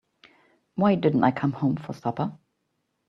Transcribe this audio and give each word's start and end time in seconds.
Why 0.73 0.95
didn't 0.95 1.23
I 1.23 1.29
come 1.29 1.51
home 1.51 1.75
for 1.75 1.93
supper? 1.93 2.35